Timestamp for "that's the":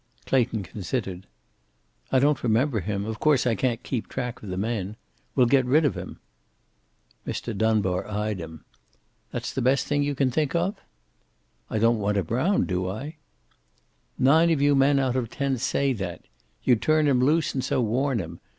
9.29-9.61